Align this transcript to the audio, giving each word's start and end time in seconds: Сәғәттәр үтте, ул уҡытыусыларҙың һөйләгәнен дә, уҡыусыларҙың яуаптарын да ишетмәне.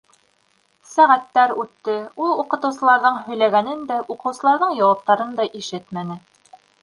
Сәғәттәр 0.91 1.51
үтте, 1.63 1.95
ул 2.27 2.31
уҡытыусыларҙың 2.45 3.19
һөйләгәнен 3.27 3.85
дә, 3.91 3.99
уҡыусыларҙың 4.15 4.75
яуаптарын 4.83 5.39
да 5.41 5.49
ишетмәне. 5.63 6.19